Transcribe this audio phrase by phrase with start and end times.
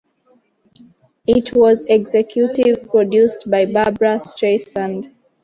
[1.27, 5.11] It was executive produced by Barbra Streisand.